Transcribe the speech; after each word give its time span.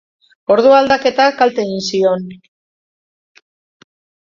Ordu 0.53 0.71
aldaketak 0.77 1.37
kalte 1.43 1.67
egin 1.67 1.85
zion. 1.89 2.27